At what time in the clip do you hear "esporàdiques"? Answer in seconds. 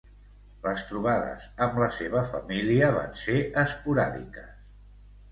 3.65-4.49